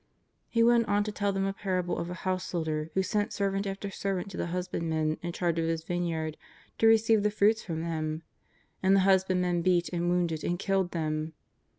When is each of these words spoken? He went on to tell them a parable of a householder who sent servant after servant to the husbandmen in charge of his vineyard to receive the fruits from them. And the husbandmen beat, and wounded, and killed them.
He 0.49 0.63
went 0.63 0.87
on 0.87 1.03
to 1.03 1.11
tell 1.11 1.31
them 1.31 1.45
a 1.45 1.53
parable 1.53 1.99
of 1.99 2.09
a 2.09 2.15
householder 2.15 2.89
who 2.95 3.03
sent 3.03 3.31
servant 3.31 3.67
after 3.67 3.91
servant 3.91 4.31
to 4.31 4.37
the 4.37 4.47
husbandmen 4.47 5.19
in 5.21 5.31
charge 5.31 5.59
of 5.59 5.67
his 5.67 5.83
vineyard 5.83 6.37
to 6.79 6.87
receive 6.87 7.21
the 7.21 7.29
fruits 7.29 7.61
from 7.61 7.81
them. 7.83 8.23
And 8.81 8.95
the 8.95 9.01
husbandmen 9.01 9.61
beat, 9.61 9.89
and 9.93 10.09
wounded, 10.09 10.43
and 10.43 10.57
killed 10.57 10.89
them. 10.89 11.33